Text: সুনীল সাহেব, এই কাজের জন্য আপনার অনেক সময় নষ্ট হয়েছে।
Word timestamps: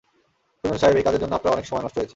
সুনীল 0.63 0.79
সাহেব, 0.81 0.95
এই 0.97 1.05
কাজের 1.07 1.21
জন্য 1.23 1.33
আপনার 1.35 1.53
অনেক 1.53 1.65
সময় 1.65 1.83
নষ্ট 1.83 1.97
হয়েছে। 1.97 2.09